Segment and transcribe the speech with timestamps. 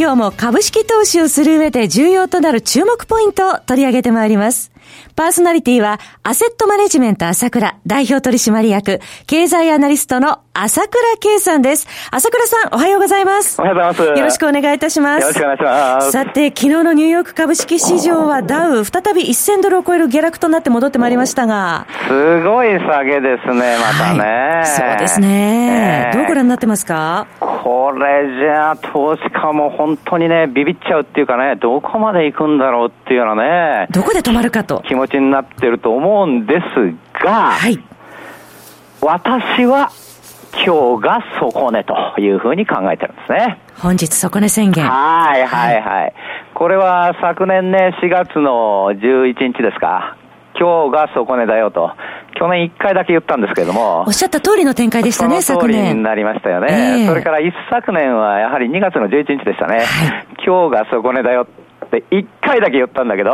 [0.00, 4.70] 今日も株式投資をする上で重要となる注目ポイントを取り上げてまいります。
[5.16, 11.88] パーソナリティは、アセットマネジメント朝倉代表取締役、経済アナリストの朝倉圭さんです。
[12.12, 13.60] 朝倉さん、おはようございます。
[13.60, 14.18] おはようございます。
[14.20, 15.22] よろしくお願いいたします。
[15.22, 16.12] よろしくお願いします。
[16.12, 21.88] さて、昨日のニューヨーク株式市場はダウ、再び1000ドルを超える下落となって戻ってまいりましたが。
[22.06, 24.20] すごい下げですね、またね。
[24.20, 27.26] はい、そうですね、えー、どうご覧になってますか？
[27.40, 33.86] これじゃあ、投資家も本当にね、ビビっちゃうっていうかね、どこまで行くんだろうっていうようなね。
[33.90, 34.82] どこで止まるかと。
[34.86, 37.82] 気持ちになってると思うんですが、はい。
[39.00, 39.90] 私は、
[40.66, 43.58] 今日が底値というふうに考えてるんですね。
[43.78, 44.84] 本日底値宣言。
[44.84, 46.12] はいはいはい。
[46.52, 50.16] これは昨年ね、4月の11日ですか。
[50.58, 51.92] 今日が底値だよと。
[52.34, 54.04] 去年1回だけ言ったんですけれども。
[54.06, 55.96] おっしゃった通りの展開でしたね、昨年。
[55.96, 57.02] になりましたよね。
[57.02, 59.78] えー、それから一昨年はやはり2月の11日でしたね。
[59.78, 59.86] はい、
[60.44, 61.46] 今日が底値だよ
[61.86, 63.32] って1回だけ言ったんだけど。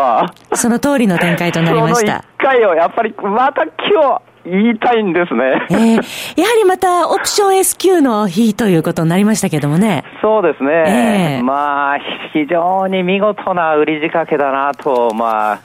[0.52, 2.06] その通りの展開となりました。
[2.06, 5.66] その1回をやっぱりまた今日、言いたいんですね。
[5.70, 10.04] えー、やはりまたオプション S q の日ということになりましたけどもね。
[10.20, 11.38] そうですね。
[11.38, 11.98] えー、まあ、
[12.32, 15.60] 非常に見事な売り仕掛けだなと、まあ、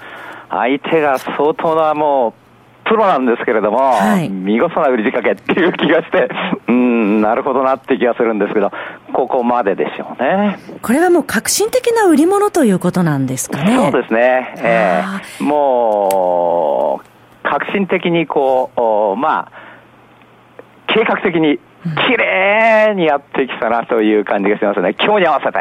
[0.50, 2.50] 相手が相当なもう、
[2.90, 6.28] プロなんですけれども、はい、見事な売り仕掛けっていう気がして、
[6.68, 8.72] うん、なるほどなって気がするんですけど、
[9.14, 10.58] ここまででしょうね。
[10.82, 13.92] これはもう革新的な売り物ということなんですかね。
[13.92, 14.56] そうですね。
[14.58, 18.72] えー、もう、確信的にこ
[19.16, 19.52] う、まあ、
[20.88, 21.60] 計画的に
[22.08, 24.96] 綺麗にやってきたなという感じがしますね。
[25.00, 25.60] 今日に合わせて。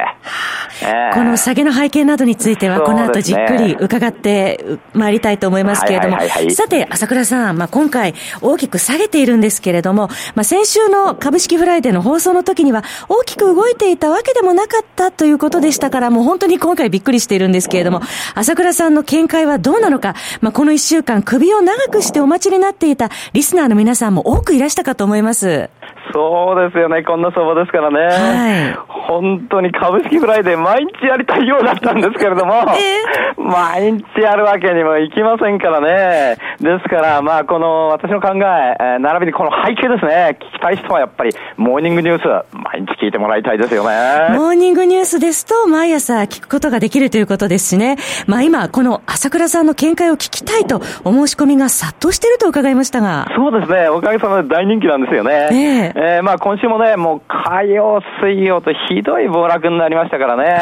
[1.14, 6.18] この下げの背景などについては、この後じっくり伺ってまいりたいと思いますけれども、
[6.50, 18.00] さて、朝倉さん、まあ、今回大きく下げているんですけれども、まあ、先週の株式フライデーの放送の時には大きく動いていたわけでもなかったということでしたから、もう本当に今回びっくりしているんですけれども、
[18.34, 25.70] 朝倉さんの見解はどうなのか、まあ、この一週間首を長くしてお待ちになっていたリスナーの皆さんも多くいらしたかと思います。
[26.13, 27.98] そうですよね、こんな相場ですからね。
[28.01, 28.89] はい。
[28.89, 36.39] 本当に株式フライデー毎日やりたいようだったんですけれども、えー、毎日やるわけにもいきませんからね。
[36.61, 44.36] ですから、まあ、この私の考え、えー、並びにこの背景ですね、聞きたい人はやっぱり、モーニングニュース、毎日聞いてもらいたいですよね。
[44.36, 47.97] モーニングニュースですと、毎朝聞くことができるということですしね。
[48.27, 53.29] まあ、今、この朝倉さんの見解を聞きたいと、お申し込みが殺到していると伺いましたが。
[53.36, 55.48] そうですね、おかげさまで大人気なんですよね。
[55.52, 60.57] えー、えー、まあ、今週もね、もう火曜、水曜とひどい暴落になりましたからね、は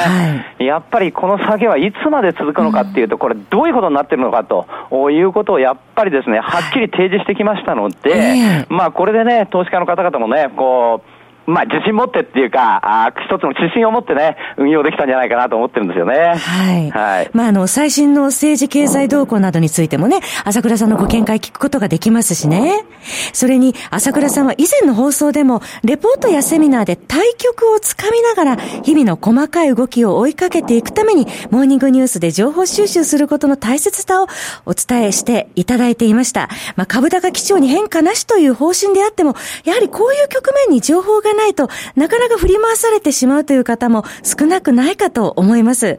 [0.55, 4.66] い、やっぱりこの下げはいつまで続くのかっていうと、これ、どういうことになってるのかと
[5.10, 11.15] いうことをやっぱりですね、はっきり提示してきましたので、まあこれでね、投資家の方々もね、こう、
[11.46, 16.34] まあ、自信持ってっていうか、あ一つの自信を持ってね、運用できたんじゃないかなと思ってるんですよね。
[16.34, 16.90] はい。
[16.90, 17.30] はい。
[17.32, 22.84] まあ、あの、最新の政治経済動向などについてもね、朝倉さんのご見解聞くことができますしね。
[23.32, 34.26] それに、朝倉さんは以前の放送でも、レポートやセミナーで対局をつかみながら、日々の細かい動きを追いかけていくために、モーニングニュースで情報収集することの大切さを
[34.64, 36.48] お伝えしていただいていました。
[36.74, 45.98] まあ、株高基調に変化なしという方針であっても、やはりこういう局面に情報がないとなかなか振り回されてしまうという方も少なくないかと思います。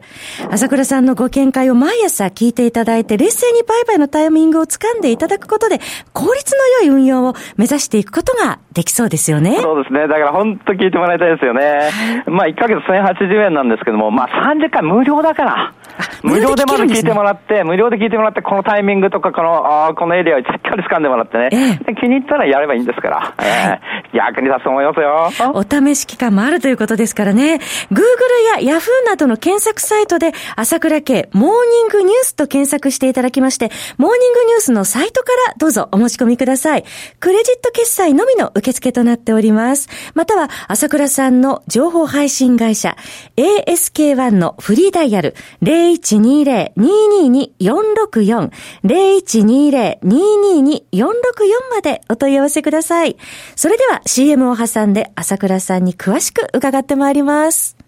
[0.50, 5.80] 朝倉さんのご見解を毎朝聞いていただいて、冷静に売買のタイミングを掴んでいただくことで、
[6.12, 9.58] 効率の良い運用を目指していくことができそうですよね。
[9.60, 10.02] そうですね。
[10.02, 11.90] だから本当聞いてもらいたいですよね。
[12.26, 15.74] まあ1ヶ月1080円なんですけども、まあ30回無料だから。
[16.22, 25.30] 無料でまず聞いてもらって、無料で聞いてもらって、このタイミングとか、この、あこのエリアをしっかり掴んでもらってね、ええ、気に入ったらやればいいんですから、 えー、役に立つと思いますよ。
[25.54, 27.60] お試し期間もあるということですからね、
[27.92, 36.84] Google や Yahoo などの検索サイトで、朝倉家モーニングニュースと検索していただきまして、モーニングニュースのサイトからどうぞお申し込みください。
[37.20, 39.88] クレジット決済のみの受付となっております。
[40.14, 42.96] または、朝倉さんの情報配信会社、
[43.36, 48.50] ASK1 のフリーダイヤル0120 0120-222-464、
[48.84, 51.10] 0120-222-464
[51.70, 53.16] までお問い合わせください。
[53.56, 57.87] それでは CM を挟んで朝倉さんに詳しく伺ってまいります。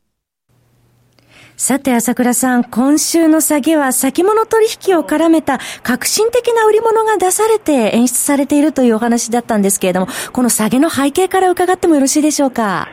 [1.63, 12.87] さて、朝倉さん、今週の下げは先物取引を絡めた革新的な売り物が出されて演出されているというお話だったんですけれども、この下げの背景から伺ってもよろしいでしょうか？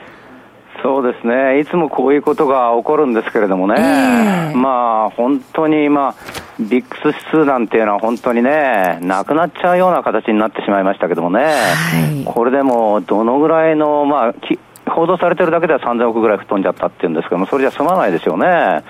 [0.83, 6.15] そうですね、いつもこういうことが起こるんですけれどもね、えー、まあ本当に、まあ、
[6.61, 11.51] ビックス指数なんていうのは本当にね、なくなっちゃうような形になってしまいましたけどもね、は
[12.21, 14.35] い、これでもどのぐらいの、まあ、
[14.89, 18.83] 報道されてるだけでは3000億ぐらい吹っ飛んじゃったっていうんですけども、それじゃ済まないですよね。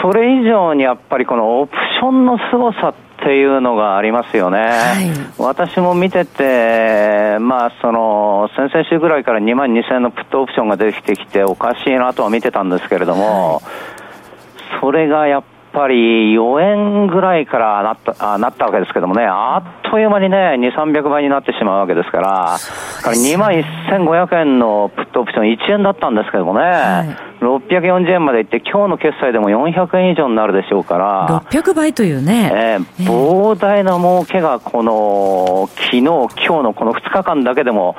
[0.00, 4.58] それ以上にやっぱりこのオプションの凄さっていうのがありますよね。
[4.58, 13.62] はい、私も見てて、まあその、先々週ぐらいから2万2000円のプットオプションが出てきておかしいなとは見てたんですけれども、はい、
[14.80, 15.42] それがやっ
[15.72, 22.58] ぱり4円ぐらいからなったあなったわけですけどもね、あっという間にね、2、300倍になってしまうわけですから、
[23.02, 37.96] から2万1500円のプットオプション1円だったんですけどもね、はい、640円までいって、今日の決済でも400円以上になるでしょうから、600倍というね、えー、膨大な儲けがこの、昨日、今日のこの2日間だけでも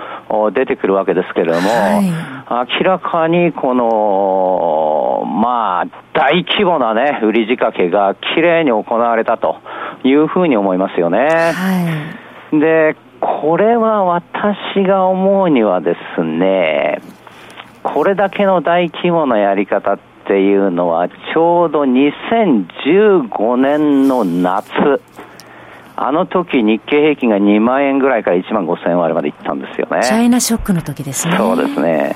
[0.54, 9.58] 出てくるわけですけれども、はい、明らかにこの、まあ、大規模なね、売り仕掛けがきれいに行われたと
[10.06, 11.28] いうふうに思いますよね。
[11.28, 12.14] は
[12.54, 17.02] い、で、これは私が思うにはですね、
[17.84, 25.02] これだけの大規模なやり方っていうのは、ちょうど2015年の夏、
[25.96, 30.02] あの時日経平均が2万円ぐらいから1万5千円割までいったんですよね。
[30.02, 31.38] チャイナショックの時ですね。
[31.38, 32.16] そうですね。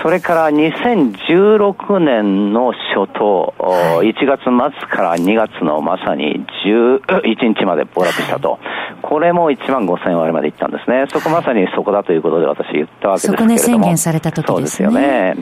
[0.00, 8.58] それから2016年の初頭、はい、1月末から2月のまさに11日まで暴落したと。
[9.02, 11.06] これも1万5000割までいったんですね。
[11.08, 13.58] そこまさにそこだということで私言ったわけですけれども。
[13.58, 14.54] そこね宣言された時ですね。
[14.54, 15.36] そうですよね。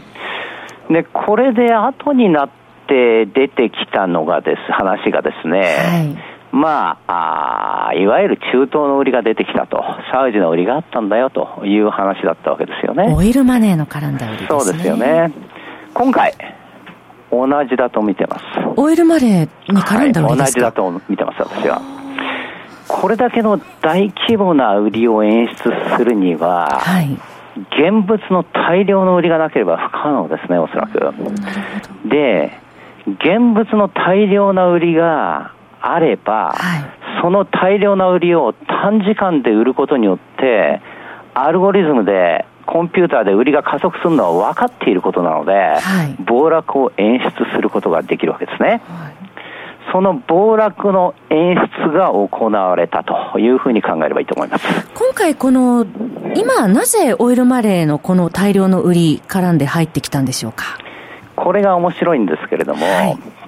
[0.91, 2.49] で、これで後になっ
[2.89, 5.65] て出てきたのがです、話がですね、は
[6.03, 13.15] いまあ、あいわゆる中東の売りが出てきたと、サウジの売りがあったんだよという話だったわけですよね。
[13.17, 14.61] オイルマネーの絡んだ売りですね。
[14.61, 15.33] そうですよね。
[15.95, 16.33] 今回、
[17.31, 18.45] 同じだと見てます。
[18.77, 21.81] オイルマネーに絡んだ売りですか、はい、同じだと見てます、私は。
[22.89, 27.13] これだけの大規模な売りを演出するには、はい、
[27.71, 30.99] 現物の大量の売りがなければ不可能ですね、おそらく。
[32.07, 32.59] で、
[33.07, 40.81] 現物の大量な売りがあれば、はい、その大量な売りを短時間で売ることによって、
[41.35, 48.69] アルゴリズムでコンピューターで売りが加速するのは分かっていることなので、はい、暴落を演出することができるわけですね。
[48.69, 48.81] はい、
[49.93, 54.67] その暴落の演出が行われたというふうに考えればいいと思います。
[54.95, 55.87] 今回この、
[56.37, 60.79] 今なぜオイルマネーのこの大量の売り絡んで入ってきたんでしょうか？
[61.37, 63.17] これが面白いんですけれども、はい。
[63.17, 63.40] ち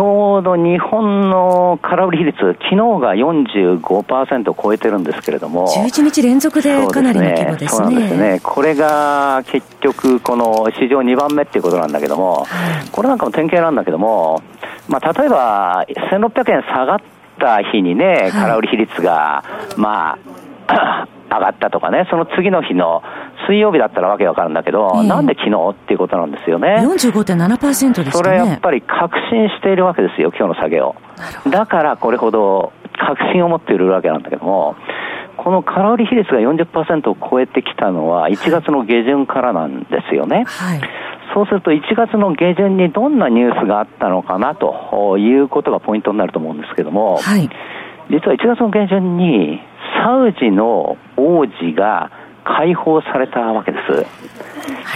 [0.00, 8.08] ょうど日本の空売り比率、昨日が45%を超えてるんですけれども、11日連続でかなりの規模ですね。
[8.08, 8.40] すね。
[8.42, 12.46] これが結局、この市場2番目っていうことなんだけども、
[12.92, 14.42] これなんかも典型なんだけども、
[14.88, 16.98] まあ、例えば、1600円下がっ
[17.38, 19.44] た日にね、空売り比率が、
[19.76, 20.18] ま
[20.66, 23.02] あ、 上がったとかね、その次の日の
[23.46, 26.76] 水曜日だったらわけわかるんだけど、えー、なんで昨日っていうことなんですよね。
[26.80, 28.10] 45.7%ですね。
[28.12, 30.94] それやっぱり確信しているわけですよ、今日の下げを。
[31.50, 34.76] だからこれほど確信を持っているわけなんだけども、
[35.36, 40.44] この空売り比率が40%を超えてきたのは1月の下旬からなんですよね。
[40.46, 40.80] はい、
[41.34, 47.48] そうすると1月の下旬にどんなニュースがあったのかなということがポイントになると思うんですけども、はい、
[48.10, 49.60] 実は1月の下旬に
[50.04, 52.10] サウジの王子が
[52.44, 54.06] 解放されたわけです。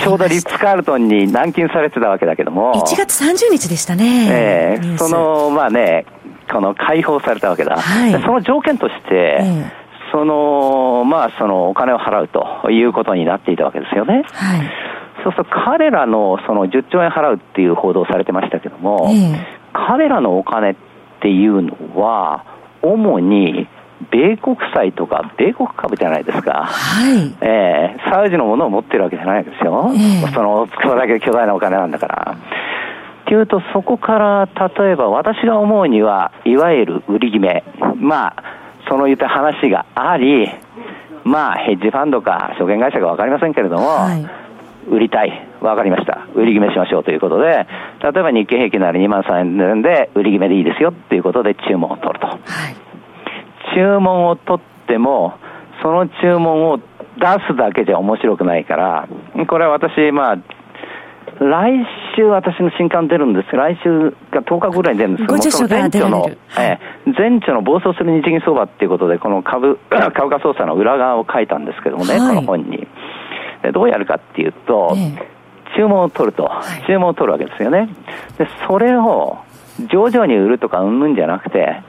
[0.03, 2.75] ちょうどリッツ・カールトンに軟禁されてたわけだけども。
[2.75, 4.29] 1月30日でしたね。
[4.31, 6.07] ええー、その、まあね、
[6.51, 7.77] この解放されたわけだ。
[7.77, 14.25] はい、その条件として、えー、その、まあ、そのお金を払うということになっていたわけですよね。
[14.33, 14.71] はい。
[15.23, 19.37] そうすると彼らのその10兆円払うっていう報道されてましたけども、えー、
[19.73, 20.77] 彼らのお金っ
[21.21, 22.45] ていうのは、
[22.83, 23.67] 主に
[24.15, 27.37] 米国債とか米国株じゃないですか、はい。
[27.41, 32.37] えー、サウジのものを持ってるわけじゃないですよ、えー、そのそれだけ巨大なお金なんだから。
[33.25, 37.65] っていうと、そこから例えば私が思うには、いわゆる売り決め、
[37.97, 38.43] まあ、
[38.89, 40.47] その言った話があり、
[41.25, 44.27] まあ、ヘッジファンドか証券会社か分かりませんけれども、はい、
[44.91, 47.67] 売りたい、分かりました、売り決めしましょうということで、
[48.03, 52.27] 例えば日経平均なら2万3円で売り決めでいいですよっていうことで注文を取ると。
[52.27, 52.39] はい、
[53.75, 55.35] 注文を取っても、
[55.83, 56.83] その注文を出
[57.49, 59.09] すだけじゃ面白くないから、
[59.47, 60.39] これは私、まあ、
[61.41, 63.57] 来週私の新刊出るんです。
[63.57, 66.79] 来週が10日ぐらいに出るんですけどその前著の、え
[67.53, 72.87] の暴走する日銀相場っていうことで、この株、 株価操作の裏側を書いたんですけどもね、はい、この本に。
[73.63, 74.95] でどうやるかっていうと、
[75.77, 76.51] 注文を取ると、
[76.87, 77.89] 注文を取るわけですよね。
[78.39, 79.39] で、それを
[79.91, 81.83] 徐々に売るとかうんぬんじゃなくて、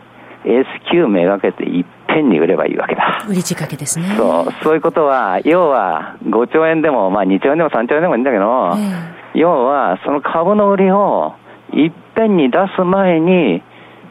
[0.45, 3.25] S q めがけていっぺんに売ればいいわけだ。
[3.27, 4.15] 売り仕掛けですね。
[4.15, 11.33] そう、そういうことは、要は5兆円でも、まあ2兆円でも3兆円でもいいんだけど、え要は、その株の売りを
[11.73, 13.63] いっぺんに出す前に、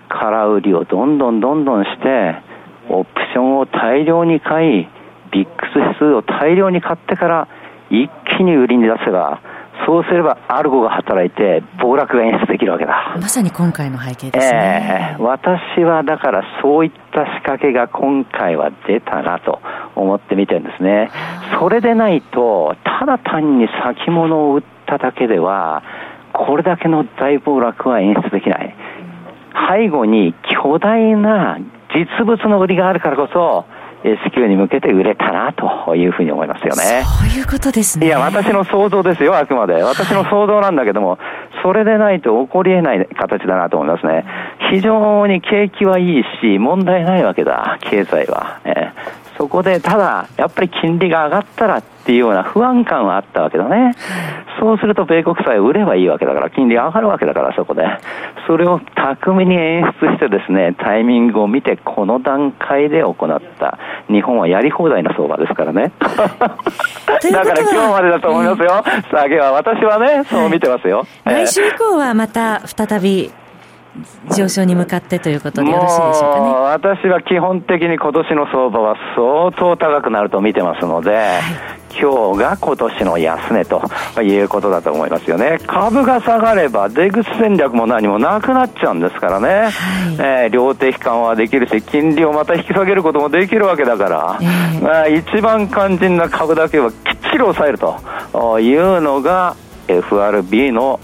[0.09, 2.37] 空売りをどんどんどんどんして、
[2.89, 4.89] オプションを大量に買い、
[5.33, 7.49] ビックス指数を大量に買ってから、
[7.91, 9.41] 一気に売りに出せば、
[9.87, 13.17] そうすればアルゴが働いて、暴落が演出できるわけだ。
[13.21, 15.15] まさに今回の背景ですね。
[15.17, 19.61] えー、私はだからそういった仕掛けが今回は出たなと
[19.95, 21.11] 思って見てるんですね。
[21.59, 25.83] それでないと、ただ単に先物を売っただけでは、
[26.33, 28.75] これだけの大暴落は演出できない。
[29.71, 31.59] 背後に巨大な
[31.95, 33.67] 実物の売りがあるからこそ、
[34.05, 37.05] S q に向けて売れたなというふうに思いますよね。
[37.05, 38.07] そういうことですね。
[38.07, 39.83] いや、私の想像ですよ、あくまで。
[39.83, 41.19] 私の想像なんだけども、はい、
[41.63, 44.25] それでないと起こり得ない形だなと思いますね。
[44.71, 48.61] 非常に景気はいいし、問題ないわけだ、経済は。
[48.65, 53.95] えーそこでただ、やっぱり金利が上がったらっていうような不安感はあったわけだね。
[54.61, 57.83] そうすると米国債を売ればいいわけだから、金利上がるわけだから、そこで。
[58.47, 63.79] それを巧みに演出してですね、タイミングを見て、この段階で行った。
[64.09, 65.93] 日本はやり放題な相場ですからね。
[65.99, 66.49] だか
[67.55, 68.85] ら今日までだと思いますよ。
[69.11, 69.53] 下げは。
[69.53, 71.07] 私はね、そう見てますよ。
[71.25, 73.31] 来週以降はまた再び
[74.35, 76.47] 上昇に向かってということでよろしいでしょうかね。
[76.51, 83.83] 私は基本的に今年の相場は相当高くなると見てますので、はい、今日が今年の安値と
[84.23, 85.59] いうことだと思いますよね。
[85.67, 89.49] 株が下がれば出口戦略も何もなくなっちゃうんですからね。
[89.49, 89.73] はい、
[90.19, 99.57] えー、量的緩和できるし、金利をまた引き下げることもできるわけだから、えー、まあ、一番肝心な株だけはきっちり抑えるというのが
[99.89, 101.01] FRB の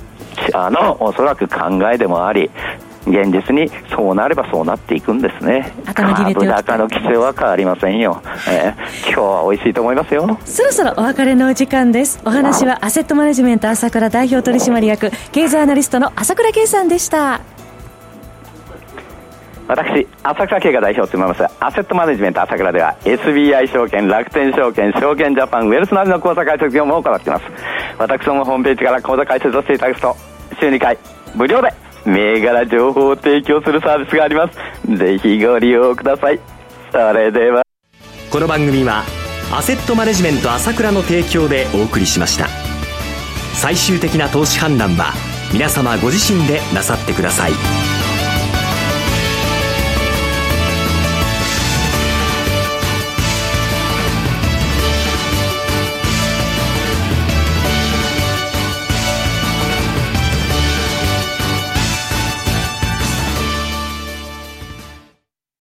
[0.54, 1.59] あのおそらく考
[1.92, 2.50] えでもあり
[3.07, 5.73] 現実にそうなればそうなっていくんですね。
[5.95, 10.38] 株高の規制は変わりませんよ、えー、今日は美味しいと思いますよ。
[10.45, 12.21] そろそろお別れのお時間です。
[12.25, 17.40] お話はアセットマネジメント朝倉代表取締役経済アナリストの朝倉圭さんでした。
[19.71, 27.45] 私、朝倉慶が代表を務めます、アセットマネジメント朝倉では、SBI 証券、楽天証券、証券ジャパン、ウェルスナビの口座開設業務を行っています。
[27.97, 30.16] 私どもホームページから口座開設をしていただくと、
[30.59, 30.99] 週2回、
[31.37, 31.73] 無料で
[32.11, 34.97] 銘柄情報を提供するサービスがあります。
[34.97, 36.40] ぜひご利用ください。
[36.90, 37.62] それでは。
[38.31, 39.05] この番組は
[39.52, 42.49] アセットマネジメント朝倉の提供でお送りしました。
[43.55, 45.12] 最終的な投資判断は
[45.52, 48.00] 皆様ご自身でなさってください。